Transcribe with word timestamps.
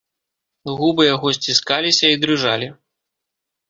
Губы 0.79 1.03
яго 1.15 1.35
сціскаліся 1.37 2.05
і 2.17 2.23
дрыжалі. 2.25 2.67